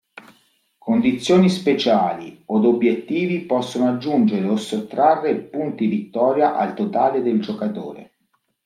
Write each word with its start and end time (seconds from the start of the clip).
Condizioni 0.79 1.47
speciali 1.47 2.41
od 2.47 2.65
"obiettivi" 2.65 3.41
possono 3.45 3.87
aggiungere 3.87 4.47
o 4.47 4.55
sottrarre 4.55 5.35
punti 5.41 5.85
vittoria 5.85 6.55
al 6.57 6.73
totale 6.73 7.21
del 7.21 7.39
giocatore. 7.39 8.11